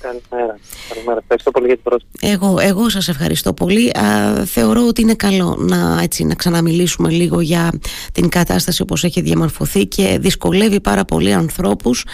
Καλημέρα. 0.00 0.58
Καλημέρα. 0.88 1.18
Ευχαριστώ 1.18 1.50
πολύ 1.50 1.66
για 1.66 1.74
την 1.74 1.84
πρόσκληση. 1.84 2.16
Εγώ, 2.20 2.58
εγώ 2.60 2.88
σας 2.88 3.08
ευχαριστώ 3.08 3.52
πολύ. 3.52 3.90
Α, 3.90 4.44
θεωρώ 4.44 4.86
ότι 4.86 5.00
είναι 5.00 5.14
καλό 5.14 5.56
να, 5.58 6.00
έτσι, 6.02 6.24
να 6.24 6.34
ξαναμιλήσουμε 6.34 7.10
λίγο 7.10 7.40
για 7.40 7.70
την 8.12 8.28
κατάσταση 8.28 8.82
όπως 8.82 9.04
έχει 9.04 9.20
διαμορφωθεί 9.20 9.86
και 9.86 10.18
δυσκολεύει 10.20 10.80
πάρα 10.80 11.04
πολύ 11.04 11.32
ανθρώπους 11.32 12.04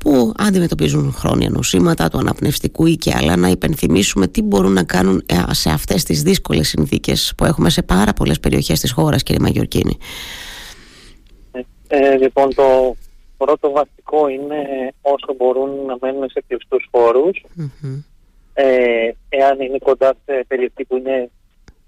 που 0.00 0.32
αντιμετωπίζουν 0.36 1.12
χρόνια 1.12 1.50
νοσήματα 1.50 2.08
του 2.08 2.18
αναπνευστικού 2.18 2.86
ή 2.86 2.96
και 2.96 3.12
άλλα 3.16 3.36
να 3.36 3.48
υπενθυμίσουμε 3.48 4.26
τι 4.26 4.42
μπορούν 4.42 4.72
να 4.72 4.82
κάνουν 4.82 5.22
ε, 5.26 5.36
σε 5.50 5.70
αυτές 5.70 6.04
τις 6.04 6.22
δύσκολες 6.22 6.68
συνθήκες 6.68 7.32
που 7.36 7.44
έχουμε 7.44 7.70
σε 7.70 7.82
πάρα 7.82 8.12
πολλές 8.12 8.40
περιοχές 8.40 8.80
της 8.80 8.92
χώρας 8.92 9.22
κύριε 9.22 9.40
Μαγιορκίνη. 9.42 9.98
Ε, 11.52 11.96
ε, 11.96 12.16
λοιπόν, 12.16 12.54
το 12.54 12.96
πρώτο 13.44 13.70
βασικό 13.70 14.28
είναι 14.28 14.60
όσο 15.00 15.34
μπορούν 15.36 15.84
να 15.86 15.96
μένουν 16.00 16.30
σε 16.30 16.42
κλειστούς 16.46 16.88
χώρους. 16.90 17.44
Ε, 18.54 19.10
εάν 19.28 19.60
είναι 19.60 19.78
κοντά 19.78 20.14
σε 20.24 20.44
περιοχή 20.48 20.84
που 20.84 20.96
είναι 20.96 21.30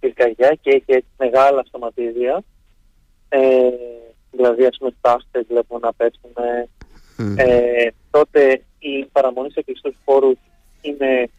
πυρκαγιά 0.00 0.58
και 0.60 0.70
έχει 0.70 0.92
έτσι 0.98 1.08
μεγάλα 1.18 1.64
σωματίδια, 1.70 2.42
ε, 3.28 3.40
δηλαδή 4.30 4.64
ας 4.64 4.76
πούμε 4.78 4.90
τάστες 5.00 5.44
βλέπουμε 5.48 5.80
να 5.82 5.92
πέσουν, 5.92 6.32
ε, 7.36 7.88
τότε 8.10 8.62
η 8.78 9.04
παραμονή 9.12 9.50
σε 9.50 9.62
κλειστούς 9.62 9.94
χώρους 10.04 10.38
είναι 10.80 11.30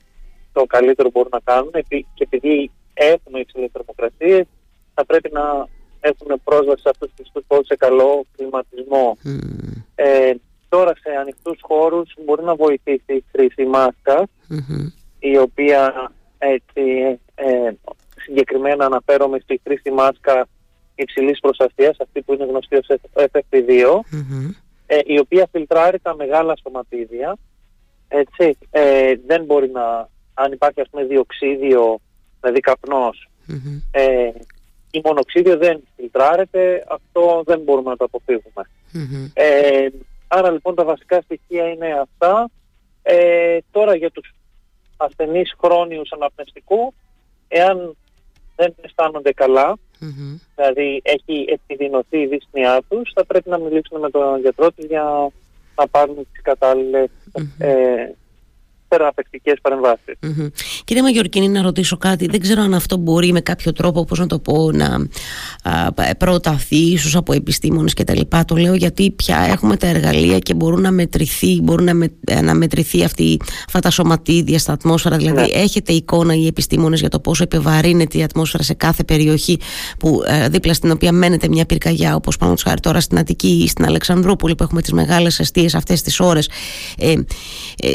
το 0.53 0.63
καλύτερο 0.65 1.09
που 1.09 1.17
μπορούν 1.17 1.31
να 1.33 1.53
κάνουν 1.53 1.71
και 1.89 2.05
επειδή 2.17 2.71
έχουμε 2.93 3.39
υψηλές 3.39 3.69
θερμοκρασίες 3.71 4.45
θα 4.93 5.05
πρέπει 5.05 5.29
να 5.31 5.67
έχουν 6.03 6.41
πρόσβαση 6.43 6.81
σε 6.81 6.89
αυτούς 6.89 7.09
τους 7.15 7.43
χώρους 7.47 7.67
σε 7.67 7.75
καλό 7.75 8.25
κλιματισμό. 8.35 9.17
Ε, 9.95 10.33
τώρα 10.69 10.93
σε 10.95 11.09
ανοιχτούς 11.19 11.59
χώρους 11.61 12.13
μπορεί 12.25 12.43
να 12.43 12.55
βοηθήσει 12.55 13.13
η 13.13 13.23
χρήση 13.31 13.63
η 15.19 15.37
οποία 15.37 16.11
έτσι, 16.37 16.81
ε, 17.35 17.71
συγκεκριμένα 18.15 18.85
αναφέρομαι 18.85 19.39
στη 19.39 19.61
χρήση 19.63 19.91
μάσκα 19.91 20.47
υψηλής 20.95 21.39
προστασίας, 21.39 21.97
αυτή 21.99 22.21
που 22.21 22.33
είναι 22.33 22.45
γνωστή 22.45 22.75
ως 22.75 22.87
FFP2, 23.13 24.03
ε, 24.85 24.99
η 25.05 25.19
οποία 25.19 25.47
φιλτράρει 25.51 25.99
τα 25.99 26.15
μεγάλα 26.15 26.53
σωματίδια. 26.61 27.37
Έτσι, 28.07 28.57
ε, 28.71 29.13
δεν 29.27 29.43
μπορεί 29.43 29.69
να, 29.69 30.09
αν 30.33 30.51
υπάρχει 30.51 30.81
ας 30.81 30.89
πούμε 30.89 31.03
διοξίδιο, 31.03 31.99
δηλαδή 32.41 32.59
καπνός, 32.59 33.29
ε, 33.91 34.31
η 34.95 35.01
μονοξίδιο 35.03 35.57
δεν 35.57 35.83
φιλτράρεται, 35.95 36.83
αυτό 36.87 37.43
δεν 37.45 37.59
μπορούμε 37.59 37.89
να 37.89 37.97
το 37.97 38.03
αποφύγουμε. 38.03 38.69
Ε, 39.33 39.87
άρα 40.27 40.51
λοιπόν 40.51 40.75
τα 40.75 40.83
βασικά 40.83 41.21
στοιχεία 41.21 41.67
είναι 41.67 41.87
αυτά. 42.01 42.49
Ε, 43.01 43.57
τώρα 43.71 43.95
για 43.95 44.11
τους 44.11 44.33
ασθενείς 44.97 45.55
χρόνιους 45.63 46.11
αναπνευστικού, 46.11 46.93
εάν 47.47 47.95
δεν 48.55 48.75
αισθάνονται 48.81 49.31
δηλαδή 50.55 51.01
έχει 51.03 51.45
επιδεινωθεί 51.49 52.17
η 52.17 52.27
δύσνιά 52.27 52.81
τους, 52.89 53.11
θα 53.15 53.25
πρέπει 53.25 53.49
να 53.49 53.57
μιλήσουν 53.57 53.99
με 53.99 54.09
τον 54.09 54.39
γιατρό 54.39 54.71
τους 54.71 54.85
για 54.85 55.31
να 55.75 55.87
πάρουν 55.87 56.15
τις 56.15 56.41
κατάλληλες 56.41 57.09
θεραπευτικές 58.97 59.57
παρεμβάσεις. 59.61 60.15
Mm-hmm. 60.21 60.51
Κύριε 60.83 61.01
Μαγιορκίνη, 61.01 61.49
να 61.49 61.61
ρωτήσω 61.61 61.97
κάτι. 61.97 62.25
Δεν 62.25 62.39
ξέρω 62.39 62.61
αν 62.61 62.73
αυτό 62.73 62.97
μπορεί 62.97 63.31
με 63.31 63.41
κάποιο 63.41 63.73
τρόπο, 63.73 64.05
πώς 64.05 64.19
να 64.19 64.27
το 64.27 64.39
πω, 64.39 64.71
να 64.71 64.85
α, 64.85 64.99
προταθεί 66.17 66.75
ίσως 66.75 67.15
από 67.15 67.33
επιστήμονες 67.33 67.93
κτλ. 67.93 68.19
Το 68.47 68.55
λέω 68.55 68.73
γιατί 68.73 69.11
πια 69.11 69.37
έχουμε 69.51 69.77
τα 69.77 69.87
εργαλεία 69.87 70.39
και 70.39 70.53
μπορούν 70.53 70.81
να 70.81 70.91
μετρηθεί, 70.91 71.61
μπορούν 71.61 71.85
να, 71.85 71.93
με, 71.93 72.13
να 72.43 72.53
μετρηθεί 72.53 73.03
αυτή, 73.03 73.39
αυτά 73.67 73.79
τα 73.79 73.89
σωματίδια 73.89 74.59
στα 74.59 74.73
ατμόσφαιρα. 74.73 75.17
Δηλαδή, 75.17 75.39
ναι. 75.39 75.61
έχετε 75.61 75.93
εικόνα 75.93 76.35
οι 76.35 76.47
επιστήμονες 76.47 76.99
για 76.99 77.09
το 77.09 77.19
πόσο 77.19 77.43
επιβαρύνεται 77.43 78.17
η 78.17 78.23
ατμόσφαιρα 78.23 78.63
σε 78.63 78.73
κάθε 78.73 79.03
περιοχή 79.03 79.59
που, 79.99 80.21
ε, 80.25 80.49
δίπλα 80.49 80.73
στην 80.73 80.91
οποία 80.91 81.11
μένεται 81.11 81.47
μια 81.47 81.65
πυρκαγιά, 81.65 82.15
όπως 82.15 82.37
πάνω 82.37 82.53
χάρη 82.63 82.79
τώρα 82.79 82.99
στην 82.99 83.17
Αττική 83.17 83.61
ή 83.63 83.67
στην 83.67 83.85
Αλεξανδρούπολη 83.85 84.55
που 84.55 84.63
έχουμε 84.63 84.81
τις 84.81 84.91
μεγάλες 84.91 85.39
αιστείες 85.39 85.75
αυτές 85.75 86.01
τις 86.01 86.19
ώρες. 86.19 86.49
Ε, 86.97 87.11
ε, 87.11 87.17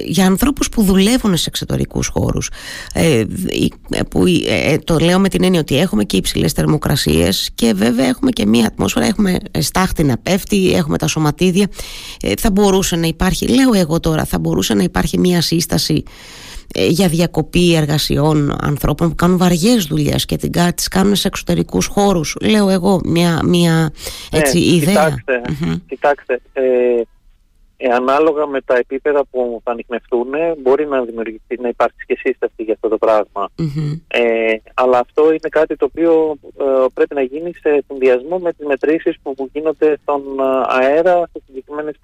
για 0.05 0.27
ανθρώπους 0.27 0.69
που 0.69 0.83
δουλεύουν 0.83 1.37
σε 1.37 1.45
εξωτερικούς 1.49 2.07
χώρους. 2.07 2.51
Ε, 2.93 3.25
που, 4.11 4.25
ε, 4.47 4.79
το 4.79 4.99
λέω 4.99 5.19
με 5.19 5.29
την 5.29 5.45
έννοια 5.45 5.61
ότι 5.61 5.79
έχουμε 5.79 6.05
και 6.05 6.17
υψηλές 6.17 6.53
θερμοκρασίες 6.53 7.51
και 7.59 7.73
βέβαια 7.75 8.07
έχουμε 8.07 8.31
και 8.31 8.47
μία 8.47 8.67
ατμόσφαιρα. 8.67 9.07
Έχουμε 9.07 9.39
στάχτη 9.59 10.05
να 10.05 10.19
πέφτει, 10.19 10.73
έχουμε 10.75 10.99
τα 10.99 11.07
σωματίδια. 11.07 11.67
Ε, 12.23 12.33
θα 12.39 12.51
μπορούσε 12.51 12.97
να 12.97 13.07
υπάρχει, 13.07 13.49
λέω 13.49 13.75
εγώ 13.75 14.01
τώρα, 14.01 14.25
θα 14.25 14.39
μπορούσε 14.39 14.75
να 14.75 14.83
υπάρχει 14.83 15.19
μία 15.19 15.41
σύσταση 15.41 16.03
ε, 16.75 16.87
για 16.87 17.09
διακοπή 17.09 17.75
εργασιών 17.75 18.57
ανθρώπων 18.61 19.09
που 19.09 19.15
κάνουν 19.15 19.39
βαριές 19.39 19.85
δουλειές 19.85 20.25
και 20.25 20.37
την, 20.37 20.53
τις 20.75 20.89
κάνουν 20.89 21.17
σε 21.17 21.29
εξωτερικούς 21.29 21.87
χώρους 21.87 22.37
λέω 22.41 22.69
εγώ 22.69 23.01
μια, 23.05 23.41
μια 23.45 23.93
έτσι, 24.33 24.59
ναι, 24.59 24.65
ιδέα 24.65 24.93
κοιτάξτε, 24.93 25.43
κοιτάξτε 25.87 26.41
ε, 26.53 26.63
ε, 27.81 27.89
ανάλογα 27.89 28.47
με 28.47 28.61
τα 28.61 28.77
επίπεδα 28.77 29.25
που 29.25 29.61
θα 29.65 29.71
ανοιχνευτούν 29.71 30.29
μπορεί 30.59 30.87
να 30.87 31.05
δημιουργηθεί, 31.05 31.61
να 31.61 31.69
υπάρξει 31.69 32.05
και 32.07 32.17
σύσταση 32.19 32.63
για 32.63 32.75
αυτό 32.75 32.89
το 32.89 32.99
πραγμα 32.99 33.49
Ε, 34.09 34.55
αλλά 34.75 34.99
αυτό 34.99 35.31
είναι 35.31 35.49
κάτι 35.51 35.77
το 35.77 35.85
οποίο 35.85 36.37
ε, 36.59 36.65
πρέπει 36.95 37.15
να 37.15 37.23
γίνει 37.23 37.53
σε 37.55 37.85
συνδυασμό 37.87 38.39
με 38.39 38.53
τις 38.53 38.67
μετρήσεις 38.67 39.17
που 39.23 39.49
γίνονται 39.53 39.99
στον 40.03 40.23
ε, 40.39 40.43
αέρα 40.67 41.29
σε 41.33 41.43
συγκεκριμένες 41.47 41.97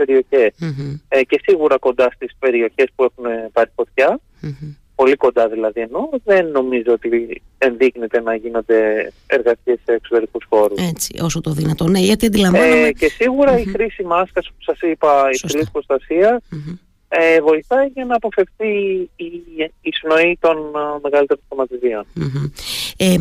Ε, 1.09 1.23
και 1.23 1.41
σίγουρα 1.43 1.79
κοντά 1.79 2.11
στις 2.15 2.37
περιοχές 2.39 2.89
που 2.95 3.05
έχουν 3.05 3.25
πάρει 3.53 3.71
πολύ 4.95 5.17
κοντά 5.17 5.49
δηλαδή 5.49 5.81
ενώ, 5.81 6.11
δεν 6.25 6.47
νομίζω 6.47 6.93
ότι 6.93 7.43
ενδείκνεται 7.59 8.21
να 8.21 8.35
γίνονται 8.35 9.13
εργασίες 9.27 9.79
σε 9.85 9.93
εξωτερικούς 9.93 10.45
χώρους. 10.49 10.89
Έτσι, 10.89 11.19
όσο 11.23 11.41
το 11.41 11.51
δυνατόν. 11.51 11.91
Ναι, 11.91 11.99
γιατί 11.99 12.27
αντιλαμβάνομαι... 12.27 12.87
Ε, 12.87 12.93
και 12.93 13.09
σιγουρα 13.09 13.59
η 13.59 13.65
χρήση 13.65 14.03
μάσκας 14.03 14.47
που 14.47 14.63
σας 14.63 14.81
είπα, 14.81 15.29
υψηλής 15.33 15.71
προστασίας, 15.71 16.43
ε, 17.21 17.41
βοηθάει 17.41 17.87
για 17.87 18.05
να 18.05 18.15
αποφευθεί 18.15 18.73
η, 19.17 19.27
η 19.81 19.91
σνοή 20.01 20.39
των 20.41 20.57
uh, 20.57 21.01
μεγαλύτερων 21.03 21.43
σωματιδίων. 21.49 22.05
Mm-hmm. 22.21 22.51
Ε, 22.97 23.13
ε, 23.13 23.17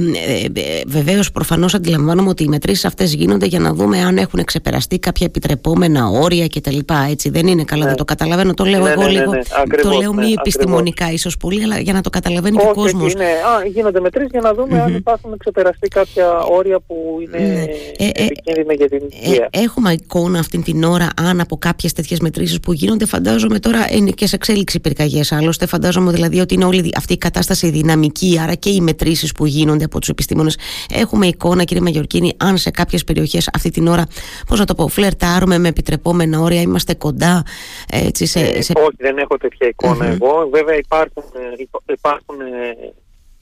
ε, 0.54 0.82
Βεβαίως, 0.88 1.32
προφανώς 1.32 1.74
αντιλαμβάνομαι 1.74 2.30
ότι 2.30 2.44
οι 2.44 2.48
μετρήσεις 2.48 2.86
αυτές 2.86 3.14
γίνονται 3.14 3.46
για 3.46 3.60
να 3.60 3.74
δούμε 3.74 4.00
αν 4.00 4.18
έχουν 4.18 4.44
ξεπεραστεί 4.44 5.00
κάποια 5.00 5.26
επιτρεπόμενα 5.26 6.08
όρια 6.08 6.48
κτλ. 6.48 6.78
Έτσι 7.10 7.30
δεν 7.30 7.48
είναι 7.48 7.64
καλά, 7.64 7.82
ναι. 7.82 7.88
δεν 7.88 7.98
το 7.98 8.06
καταλαβαίνω. 8.06 8.54
Το 8.54 8.64
λέω 8.64 8.84
ναι, 8.84 8.90
εγώ 8.90 9.02
ναι, 9.02 9.10
λίγο. 9.10 9.32
Ναι, 9.32 9.40
ακριβώς, 9.62 9.92
το 9.92 10.00
λέω 10.00 10.14
μη 10.14 10.34
επιστημονικά 10.38 11.12
ίσως 11.12 11.38
πολύ, 11.38 11.64
αλλά 11.64 11.80
για 11.80 11.94
να 11.94 12.02
το 12.02 12.10
καταλαβαίνει 12.10 12.58
Όχι, 12.58 12.66
και 12.66 12.72
ο 12.72 12.74
κόσμος. 12.74 13.14
Είναι, 13.14 13.24
α, 13.24 13.66
γίνονται 13.66 14.00
μετρήσεις 14.00 14.30
για 14.32 14.42
να 14.42 14.54
δούμε 14.54 14.78
mm-hmm. 14.78 14.86
αν 14.86 14.96
υπάρχουν 14.96 15.38
ξεπεραστεί 15.38 15.88
κάποια 15.88 16.40
όρια 16.40 16.80
που 16.80 17.18
είναι 17.22 17.38
ναι. 17.38 17.66
ε, 18.06 18.10
επικίνδυνα 18.14 18.74
για 18.74 18.90
την 18.90 19.02
υγεία. 19.10 19.50
έχουμε 19.52 19.92
εικόνα 19.92 20.40
αυτή 20.40 20.62
την 20.62 20.84
ώρα 20.84 21.10
αν 21.22 21.40
από 21.40 21.58
κάποιες 21.58 21.94
τέτοιες 21.94 22.20
μετρήσεις 22.20 22.60
που 22.60 22.74
γίνονται, 22.74 23.06
φαντάζομαι 23.06 23.60
τώρα 23.60 23.83
είναι 23.92 24.12
και 24.12 24.28
σε 24.28 24.36
εξέλιξη 24.36 24.80
πυρκαγιές. 24.80 25.32
Άλλωστε, 25.32 25.66
φαντάζομαι 25.66 26.12
δηλαδή 26.12 26.40
ότι 26.40 26.54
είναι 26.54 26.66
όλη 26.66 26.94
αυτή 26.98 27.14
η 27.14 27.18
κατάσταση 27.18 27.70
δυναμική, 27.70 28.40
άρα 28.42 28.56
και 28.56 28.70
οι 28.70 28.82
μετρήσεις 28.82 29.32
που 29.32 29.46
γίνονται 29.46 29.84
από 29.84 30.00
τους 30.00 30.10
επιστήμονες. 30.10 30.58
Έχουμε 30.90 31.28
εικόνα, 31.28 31.64
κύριε 31.64 31.84
Μαγιορκίνη, 31.84 32.34
αν 32.38 32.58
σε 32.58 32.72
κάποιες 32.72 33.04
περιοχές 33.04 33.50
αυτή 33.54 33.70
την 33.70 33.88
ώρα, 33.88 34.08
πώς 34.48 34.60
να 34.60 34.66
το 34.66 34.76
πω, 34.76 34.88
φλερτάρουμε 34.88 35.58
με 35.58 35.68
επιτρεπόμενα 35.68 36.40
όρια, 36.40 36.62
είμαστε 36.62 36.94
κοντά. 36.94 37.44
Έτσι, 37.92 38.26
σε, 38.26 38.40
ε, 38.40 38.62
σε... 38.62 38.74
όχι, 38.76 38.96
δεν 38.98 39.18
έχω 39.18 39.38
τέτοια 39.38 39.68
εικόνα 39.68 40.06
εγώ. 40.06 40.50
Βέβαια, 40.52 40.76
υπάρχουν, 40.76 41.24
ε, 41.34 41.94
υπάρχουν 41.94 42.42
ε, 42.42 42.94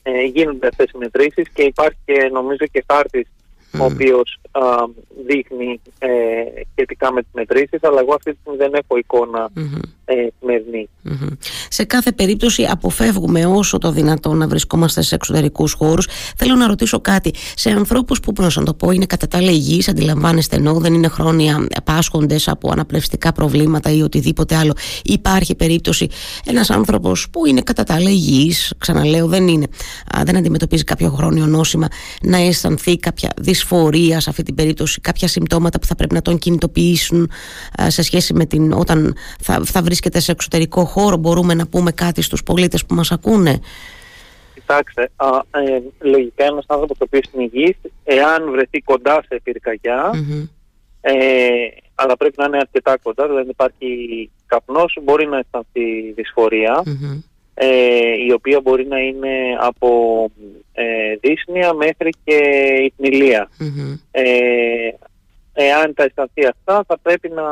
ε, 0.02 0.22
γίνονται 0.24 0.66
αυτές 0.66 0.90
οι 0.94 0.98
μετρήσεις 0.98 1.48
και 1.52 1.62
υπάρχει 1.62 1.98
και 2.04 2.30
νομίζω 2.32 2.66
και 2.72 2.84
χάρτης 2.92 3.26
ο 3.78 3.90
οποίος 4.52 4.90
δείχνει 5.26 5.80
ε, 5.98 6.08
σχετικά 6.70 7.12
με 7.12 7.22
τις 7.22 7.30
μετρήσεις 7.32 7.78
αλλά 7.82 8.00
εγώ 8.00 8.14
αυτή 8.14 8.30
τη 8.32 8.38
στιγμή 8.40 8.58
δεν 8.58 8.74
έχω 8.74 8.96
εικόνα 8.96 9.50
ε, 10.04 10.26
Σε 11.68 11.84
κάθε 11.84 12.12
περίπτωση 12.12 12.64
αποφεύγουμε 12.70 13.46
όσο 13.46 13.78
το 13.78 13.90
δυνατόν 13.90 14.36
να 14.36 14.48
βρισκόμαστε 14.48 15.02
σε 15.02 15.14
εξωτερικούς 15.14 15.72
χώρους. 15.72 16.06
Θέλω 16.36 16.54
να 16.54 16.66
ρωτήσω 16.66 17.00
κάτι. 17.00 17.34
Σε 17.54 17.70
ανθρώπους 17.70 18.20
που 18.20 18.32
να 18.54 18.62
το 18.62 18.74
πω 18.74 18.90
είναι 18.90 19.06
κατά 19.06 19.28
τα 19.28 19.38
άλλα 19.38 19.50
υγιείς 19.50 19.88
αντιλαμβάνεστε 19.88 20.56
ενώ 20.56 20.74
δεν 20.74 20.94
είναι 20.94 21.08
χρόνια 21.08 21.66
πάσχοντες 21.84 22.48
από 22.48 22.72
αναπνευστικά 22.72 23.32
προβλήματα 23.32 23.90
ή 23.90 24.02
οτιδήποτε 24.02 24.56
άλλο 24.56 24.72
υπάρχει 25.04 25.54
περίπτωση 25.54 26.08
ένας 26.46 26.70
άνθρωπος 26.70 27.30
που 27.30 27.46
είναι 27.46 27.60
κατά 27.60 27.84
τα 27.84 27.94
άλλα 27.94 28.10
υγιής 28.10 28.74
ξαναλέω 28.78 29.26
δεν 29.26 29.48
είναι 29.48 29.66
δεν 30.24 30.36
αντιμετωπίζει 30.36 30.84
κάποιο 30.84 31.10
χρόνιο 31.10 31.46
νόσημα 31.46 31.88
να 32.22 32.36
αισθανθεί 32.36 32.98
κάποια 32.98 33.32
δυσφορία 33.40 33.82
δυσφορία 33.82 34.20
σε 34.20 34.30
αυτή 34.30 34.41
την 34.42 34.54
περίπτωση, 34.54 35.00
κάποια 35.00 35.28
συμπτώματα 35.28 35.78
που 35.78 35.86
θα 35.86 35.94
πρέπει 35.94 36.14
να 36.14 36.22
τον 36.22 36.38
κινητοποιήσουν 36.38 37.30
σε 37.86 38.02
σχέση 38.02 38.34
με 38.34 38.46
την 38.46 38.72
όταν 38.72 39.14
θα, 39.40 39.62
θα 39.64 39.82
βρίσκεται 39.82 40.20
σε 40.20 40.32
εξωτερικό 40.32 40.84
χώρο, 40.84 41.16
μπορούμε 41.16 41.54
να 41.54 41.66
πούμε 41.66 41.92
κάτι 41.92 42.22
στους 42.22 42.42
πολίτες 42.42 42.86
που 42.86 42.94
μας 42.94 43.12
ακούνε; 43.12 43.60
Κοιτάξτε, 44.54 45.10
α, 45.16 45.26
ε, 45.60 45.82
λογικά 45.98 46.44
ένας 46.44 46.64
άνθρωπος 46.68 46.96
ο 47.00 47.04
οποίος 47.04 47.24
είναι 47.32 47.50
υγιής, 47.52 47.76
εάν 48.04 48.50
βρεθεί 48.50 48.80
κοντά 48.80 49.22
σε 49.28 49.40
πυρκαγιά, 49.42 50.10
ε, 51.00 51.14
αλλά 51.94 52.16
πρέπει 52.16 52.34
να 52.38 52.44
είναι 52.44 52.56
αρκετά 52.56 52.96
κοντά, 53.02 53.26
δηλαδή 53.26 53.50
υπάρχει 53.50 53.86
καπνός, 54.46 54.98
μπορεί 55.02 55.26
να 55.26 55.38
αισθανθεί 55.38 56.12
δυσφορία. 56.14 56.82
η 58.26 58.32
οποία 58.32 58.60
μπορεί 58.60 58.86
να 58.86 58.98
είναι 58.98 59.56
από 59.60 59.88
ε, 60.72 61.14
δύσνια 61.20 61.72
μέχρι 61.72 62.10
και 62.24 62.36
υπνηλία. 62.84 63.50
Εάν 65.54 65.94
τα 65.94 66.02
αισθανθεί 66.04 66.46
αυτά, 66.46 66.84
θα 66.86 66.98
πρέπει 66.98 67.28
να 67.28 67.44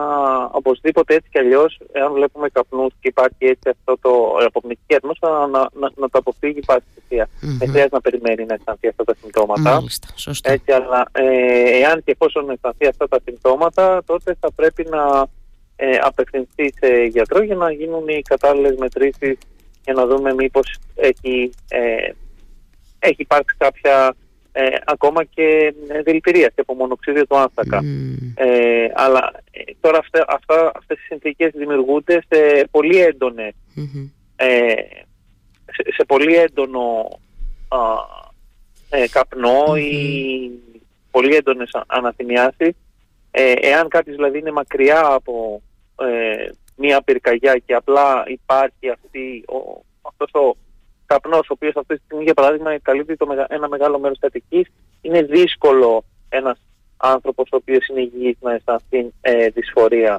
οπωσδήποτε 0.50 1.14
έτσι 1.14 1.28
κι 1.32 1.38
αλλιώς, 1.38 1.80
εάν 1.92 2.12
βλέπουμε 2.12 2.48
καπνούς 2.48 2.92
και 3.00 3.08
υπάρχει 3.08 3.44
έτσι 3.46 3.68
αυτό 3.68 3.98
το 4.00 4.10
απομνηστική 4.46 4.94
ατμόσφαιρα, 4.94 5.46
να, 5.46 5.68
να, 5.72 5.90
να 5.96 6.08
το 6.08 6.18
αποφύγει 6.18 6.60
πάση 6.66 6.84
θυσία. 6.94 7.26
Mm-hmm. 7.26 7.56
Δεν 7.58 7.68
χρειάζεται 7.68 7.94
να 7.94 8.00
περιμένει 8.00 8.44
να 8.44 8.54
αισθανθεί 8.54 8.88
αυτά 8.88 9.04
τα 9.04 9.14
συμπτώματα. 9.20 9.60
Μάλιστα, 9.60 10.08
σωστά. 10.14 10.52
Έτσι, 10.52 10.72
αλλά 10.72 11.08
ε, 11.12 11.78
εάν 11.78 12.02
και 12.04 12.10
εφόσον 12.10 12.50
αισθανθεί 12.50 12.86
αυτά 12.86 13.08
τα 13.08 13.18
συμπτώματα, 13.24 14.02
τότε 14.06 14.36
θα 14.40 14.52
πρέπει 14.52 14.86
να 14.90 15.26
ε, 15.76 15.98
απευθυνθεί 16.00 16.72
σε 16.78 17.04
γιατρό 17.04 17.42
για 17.42 17.54
να 17.54 17.72
γίνουν 17.72 18.08
οι 18.08 18.22
κατάλληλες 18.22 18.76
μετρήσεις 18.76 19.38
για 19.84 19.94
να 19.94 20.06
δούμε 20.06 20.34
μήπως 20.34 20.78
έχει, 20.94 21.50
ε, 21.68 22.12
έχει 23.00 23.22
υπάρξει 23.22 23.56
κάποια 23.58 24.14
ε, 24.52 24.66
ακόμα 24.84 25.24
και 25.24 25.74
δηλητηρία 26.04 26.48
και 26.48 26.60
από 26.60 26.74
μονοξίδιο 26.74 27.26
του 27.26 27.36
άνθρακα. 27.36 27.82
Ε, 28.34 28.86
αλλά 28.94 29.32
ε, 29.50 29.62
τώρα 29.80 29.98
αυτά, 29.98 30.24
αυτά, 30.28 30.72
αυτές 30.74 30.98
οι 30.98 31.04
συνθήκες 31.06 31.50
δημιουργούνται 31.54 32.22
σε 32.28 32.68
πολύ 32.70 33.00
έντονες, 33.00 33.54
ε, 34.36 34.72
σε, 35.96 36.04
πολύ 36.06 36.34
έντονο 36.34 37.18
α, 37.68 37.78
ε, 38.90 39.08
καπνο 39.08 39.76
ή 39.76 40.50
πολύ 41.10 41.34
έντονες 41.34 41.70
αναθυμιάσεις. 41.86 42.74
Ε, 43.30 43.52
εάν 43.52 43.88
κάποιος 43.88 44.16
δηλαδή 44.16 44.38
είναι 44.38 44.52
μακριά 44.52 45.06
από 45.06 45.62
μία 46.76 47.02
πυρκαγιά 47.02 47.56
και 47.66 47.74
απλά 47.74 48.24
υπάρχει 48.26 48.88
αυτή, 48.90 49.44
ο, 49.48 49.84
αυτός 50.02 50.30
ο 50.32 50.56
καπνός, 51.12 51.50
ο 51.50 51.52
οποίος 51.56 51.76
αυτή 51.76 51.94
τη 51.94 52.00
στιγμή, 52.04 52.24
για 52.24 52.34
παράδειγμα, 52.34 52.78
καλύπτει 52.78 53.16
το, 53.16 53.26
ένα 53.48 53.68
μεγάλο 53.68 53.98
μέρος 53.98 54.18
της 54.18 54.26
Αττικής, 54.28 54.66
είναι 55.00 55.22
δύσκολο 55.22 56.04
ένας 56.28 56.58
άνθρωπος 56.96 57.48
ο 57.52 57.56
οποίος 57.56 57.86
είναι 57.88 58.00
υγιής 58.00 58.36
να 58.40 58.52
αισθανθεί 58.54 59.12
ε, 59.20 59.48
δυσφορία. 59.48 60.18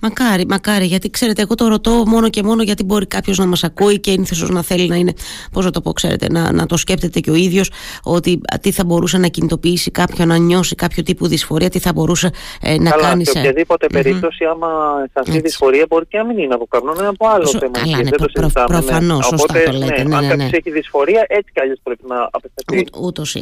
Μακάρι, 0.00 0.46
μακάρι, 0.46 0.84
γιατί 0.84 1.10
ξέρετε, 1.10 1.42
εγώ 1.42 1.54
το 1.54 1.68
ρωτώ 1.68 2.02
μόνο 2.06 2.28
και 2.28 2.42
μόνο 2.42 2.62
γιατί 2.62 2.84
μπορεί 2.84 3.06
κάποιος 3.06 3.38
να 3.38 3.46
μας 3.46 3.64
ακούει 3.64 4.00
και 4.00 4.10
είναι 4.10 4.24
ίσω 4.30 4.46
να 4.46 4.62
θέλει 4.62 4.88
να 4.88 4.96
είναι, 4.96 5.12
πώς 5.52 5.64
να 5.64 5.70
το 5.70 5.80
πω, 5.80 5.92
ξέρετε, 5.92 6.26
να, 6.30 6.52
να 6.52 6.66
το 6.66 6.76
σκέπτεται 6.76 7.20
και 7.20 7.30
ο 7.30 7.34
ίδιος, 7.34 7.70
ότι 8.02 8.40
τι 8.60 8.70
θα 8.70 8.84
μπορούσε 8.84 9.18
να 9.18 9.28
κινητοποιήσει 9.28 9.90
κάποιον 9.90 10.28
να 10.28 10.36
νιώσει 10.36 10.74
κάποιο 10.74 11.02
τύπου 11.02 11.26
δυσφορία, 11.26 11.70
τι 11.70 11.78
θα 11.78 11.92
μπορούσε 11.92 12.30
ε, 12.62 12.78
να 12.78 12.90
καλά, 12.90 13.02
κάνει. 13.02 13.24
Σε 13.24 13.38
οποιαδήποτε 13.38 13.86
mm-hmm. 13.86 13.92
περίπτωση, 13.92 14.44
άμα 14.44 14.68
αισθανθεί 15.04 15.40
δυσφορία, 15.40 15.86
μπορεί 15.88 16.06
και 16.06 16.18
να 16.18 16.24
μην 16.24 16.38
είναι 16.38 16.54
από 16.54 16.66
καπνό, 16.66 16.94
είναι 16.98 17.06
από 17.06 17.28
άλλο 17.28 17.46
θέμα. 17.46 17.70
Καλά, 17.70 18.02
ναι, 18.02 18.10
προ, 18.10 18.26
προ, 18.32 18.46
ναι. 18.46 18.64
προφανώς, 18.66 19.26
σωστά 19.26 19.44
Οπότε, 19.48 19.70
το 19.70 19.72
λέτε. 19.72 20.02
Ναι, 20.02 20.08
ναι, 20.08 20.16
αν 20.16 20.22
ναι, 20.22 20.28
κάποιος 20.28 20.52
έχει 20.52 20.70
δυσφορία, 20.70 21.24
έτσι 21.28 21.52
κι 21.52 21.60
αλλιώς 21.60 21.78
πρέπει 21.82 22.02
να 22.08 22.28
απευθυνθεί. 22.30 22.86
Ούτως 23.00 23.36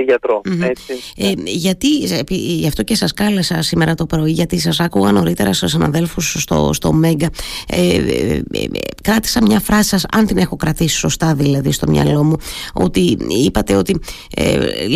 ή 0.00 0.02
γιατρο 0.02 0.40
Έτσι. 0.44 0.92
Ε, 1.16 1.32
γιατί, 1.44 1.88
γι' 2.28 2.66
αυτό 2.66 2.82
και 2.82 2.94
σας 2.94 3.12
κάλεσα 3.12 3.62
σήμερα 3.62 3.94
το 3.94 4.06
πρωί, 4.06 4.30
γιατί 4.30 4.58
σας 4.58 4.80
άκουγα 4.80 5.12
νωρίτερα 5.12 5.52
στους 5.52 5.70
συναδέλφους 5.70 6.36
στο, 6.38 6.70
στο 6.72 6.92
Μέγκα. 6.92 7.28
Ε, 7.68 7.96
ε, 7.96 8.42
ε, 8.52 8.68
κράτησα 9.02 9.42
μια 9.42 9.60
φράση 9.60 9.88
σας, 9.88 10.06
αν 10.12 10.26
την 10.26 10.38
έχω 10.38 10.56
κρατήσει 10.56 10.96
σωστά 10.96 11.34
δηλαδή 11.34 11.72
στο 11.72 11.86
μυαλό 11.88 12.24
μου, 12.24 12.36
ότι 12.72 13.16
είπατε 13.44 13.74
ότι 13.74 14.00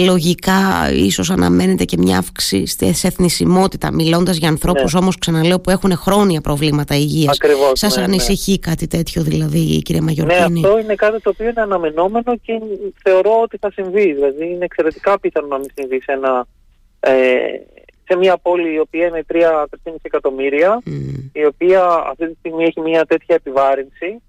λογικά 0.04 0.90
ίσως 0.92 1.30
αναμένεται 1.30 1.84
και 1.84 1.96
μια 1.98 2.18
αύξηση 2.18 2.92
σε 2.92 3.06
εθνισμότητα, 3.06 3.92
μιλώντας 3.92 4.36
για 4.36 4.48
ανθρώπους 4.48 4.92
ναι. 4.92 4.98
όμως 5.00 5.18
ξαναλέω 5.18 5.60
που 5.60 5.70
έχουν 5.70 5.96
χρόνια 5.96 6.40
προβλήματα 6.40 6.94
υγείας. 6.94 7.36
Ακριβώς, 7.40 7.72
σας 7.74 7.96
ναι, 7.96 8.02
ανησυχεί 8.02 8.50
ναι. 8.50 8.56
κάτι 8.56 8.86
τέτοιο 8.86 9.22
δηλαδή 9.22 9.82
κυρία 9.82 10.02
Μαγιορκίνη; 10.02 10.60
Ναι, 10.60 10.66
αυτό 10.66 10.78
είναι 10.78 10.94
κάτι 10.94 11.20
το 11.20 11.30
οποίο 11.30 11.48
είναι 11.48 11.60
αναμενόμενο 11.60 12.36
και 12.36 12.60
θεωρώ 13.02 13.40
ότι 13.42 13.56
θα 13.60 13.70
συμβεί. 13.70 14.12
Δηλαδή 14.12 14.44
είναι 14.44 14.66
εξαιρετικά 14.88 15.20
πιθανό 15.20 15.46
να 15.46 15.58
μην 15.58 15.68
συμβεί 15.74 16.00
σε, 16.00 16.12
ένα, 16.12 16.46
ε, 17.00 17.12
σε 18.04 18.16
μια 18.16 18.36
πόλη 18.36 18.72
η 18.74 18.78
οποία 18.78 19.06
είναι 19.06 19.24
3-3,5 19.32 19.94
εκατομμύρια, 20.02 20.82
η 21.32 21.44
οποία 21.44 21.84
αυτή 21.84 22.28
τη 22.28 22.34
στιγμή 22.38 22.64
έχει 22.64 22.80
μια 22.80 23.04
τέτοια 23.04 23.34
επιβάρυνση. 23.34 24.22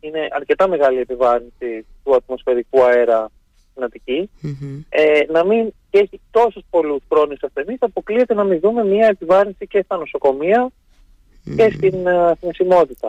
Είναι 0.00 0.28
αρκετά 0.30 0.68
μεγάλη 0.68 0.98
επιβάρυνση 0.98 1.86
του 2.04 2.14
ατμοσφαιρικού 2.14 2.82
αέρα 2.82 3.30
στην 3.70 3.84
Αττική. 3.84 4.30
Ε, 4.88 5.20
να 5.28 5.44
μην 5.44 5.72
και 5.90 5.98
έχει 5.98 6.20
τόσους 6.30 6.62
πολλούς 6.70 7.02
χρόνους 7.08 7.42
ασθενείς, 7.42 7.78
αποκλείεται 7.80 8.34
να 8.34 8.44
μην 8.44 8.60
δούμε 8.60 8.84
μια 8.84 9.06
επιβάρυνση 9.06 9.66
και 9.66 9.82
στα 9.84 9.96
νοσοκομεία 9.96 10.70
και 11.56 11.70
στην 11.76 12.04
uh, 12.06 12.32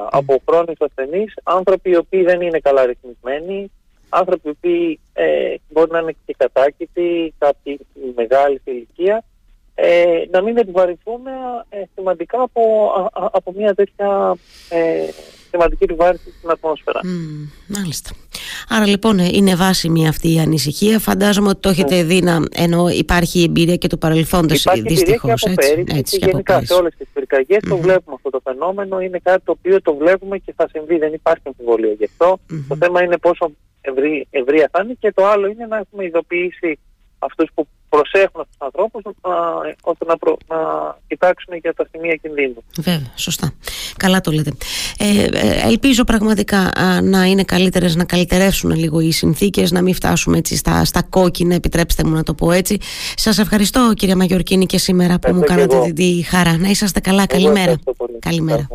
Από 0.09 0.41
χρόνους 0.49 0.75
ασθενείς, 0.79 1.33
άνθρωποι 1.43 1.89
οι 1.89 1.95
οποίοι 1.95 2.23
δεν 2.23 2.41
είναι 2.41 2.59
καλά 2.59 2.85
ρυθμισμένοι, 2.85 3.71
άνθρωποι 4.13 4.53
που 4.53 4.99
ε, 5.13 5.55
μπορεί 5.69 5.91
να 5.91 5.99
είναι 5.99 6.15
και 6.25 6.35
κατάκητοι, 6.37 7.33
κάποιοι 7.37 7.79
μεγάλη 8.15 8.61
ηλικία, 8.63 9.23
ε, 9.75 10.23
να 10.31 10.41
μην 10.41 10.57
επιβαρυνθούν 10.57 11.21
ε, 11.69 11.83
σημαντικά 11.95 12.41
από, 12.41 12.91
από 13.13 13.51
μια 13.55 13.73
τέτοια 13.75 14.35
ε, 15.53 15.57
σημαντική 15.57 15.83
επιβάρυνση 15.83 16.33
στην 16.37 16.49
ατμόσφαιρα. 16.49 16.99
Mm, 17.03 17.49
μάλιστα. 17.67 18.09
Άρα 18.69 18.87
λοιπόν 18.87 19.19
ε, 19.19 19.29
είναι 19.31 19.55
βάσιμη 19.55 20.07
αυτή 20.07 20.33
η 20.33 20.39
ανησυχία. 20.39 20.99
Φαντάζομαι 20.99 21.49
ότι 21.49 21.59
το 21.59 21.69
έχετε 21.69 21.95
ναι. 21.95 22.03
δει 22.03 22.21
να 22.21 22.43
ενώ 22.51 22.89
υπάρχει 22.89 23.39
η 23.39 23.43
εμπειρία 23.43 23.75
και 23.75 23.87
του 23.87 23.97
παρελθόντος 23.97 24.63
υπάρχει 24.63 24.81
δυστυχώς. 24.81 25.41
Υπάρχει 25.41 25.71
εμπειρία 25.71 25.83
και 25.83 25.91
από 25.91 25.95
πέρυσι 25.95 26.19
και, 26.19 26.25
γενικά 26.25 26.65
σε 26.65 26.73
όλες 26.73 26.93
τις 26.97 27.07
πυρκαγιες 27.13 27.59
το 27.69 27.77
βλέπουμε 27.77 28.15
αυτό 28.15 28.29
το 28.29 28.39
φαινόμενο. 28.43 28.99
Είναι 28.99 29.19
κάτι 29.23 29.43
το 29.45 29.51
οποίο 29.51 29.81
το 29.81 29.95
βλέπουμε 29.95 30.37
και 30.37 30.53
θα 30.55 30.67
συμβεί. 30.71 30.97
Δεν 30.97 31.13
υπάρχει 31.13 31.43
αμφιβολία 31.43 31.93
γι' 31.97 32.05
αυτό. 32.05 32.39
Το 32.67 32.75
θέμα 32.75 33.03
είναι 33.03 33.17
πόσο 33.17 33.51
ευρύ, 33.81 34.27
ευρεία 34.29 34.69
θα 34.71 34.81
είναι 34.83 34.95
και 34.99 35.11
το 35.11 35.27
άλλο 35.27 35.47
είναι 35.47 35.65
να 35.65 35.77
έχουμε 35.77 36.05
ειδοποιήσει 36.05 36.79
αυτούς 37.19 37.49
που 37.53 37.67
προσέχουν 37.89 38.41
αυτούς 38.41 38.57
τους 38.57 38.67
ανθρώπους 38.67 39.01
ώστε 39.81 40.05
να, 40.05 40.17
προ, 40.17 40.37
να 40.47 40.57
κοιτάξουν 41.07 41.55
για 41.55 41.73
τα 41.73 41.87
σημεία 41.91 42.15
κινδύνου. 42.15 42.63
Βέβαια, 42.77 43.11
σωστά. 43.15 43.53
Καλά 43.97 44.21
το 44.21 44.31
λέτε. 44.31 44.51
Ε, 45.05 45.23
ε 45.31 45.67
ελπίζω 45.67 46.03
πραγματικά 46.03 46.71
να 47.03 47.25
είναι 47.25 47.43
καλύτερες, 47.43 47.95
να 47.95 48.03
καλυτερεύσουν 48.03 48.71
λίγο 48.71 48.99
οι 48.99 49.11
συνθήκες, 49.11 49.71
να 49.71 49.81
μην 49.81 49.93
φτάσουμε 49.93 50.37
έτσι 50.37 50.55
στα, 50.55 50.85
στα 50.85 51.01
κόκκινα, 51.09 51.55
επιτρέψτε 51.55 52.03
μου 52.03 52.11
να 52.11 52.23
το 52.23 52.33
πω 52.33 52.51
έτσι. 52.51 52.77
Σας 53.15 53.37
ευχαριστώ 53.37 53.93
κυρία 53.95 54.15
Μαγιορκίνη 54.15 54.65
και 54.65 54.77
σήμερα 54.77 55.19
που 55.19 55.33
μου 55.33 55.41
κάνατε 55.41 55.91
τη 55.95 56.21
χαρά. 56.21 56.57
Να 56.57 56.69
είσαστε 56.69 56.99
καλά. 56.99 57.25
Καλημέρα. 57.25 57.75
Καλημέρα. 58.19 58.67